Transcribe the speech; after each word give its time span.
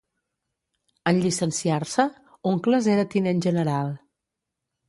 En 1.11 1.19
llicenciar-se, 1.25 2.07
Uncles 2.55 2.91
era 2.97 3.07
tinent 3.15 3.47
general. 3.49 3.93